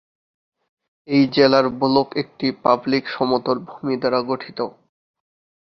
[1.07, 4.59] এই জেলার ব্লক একটি পাললিক সমতল ভূমি দ্বারা গঠিত।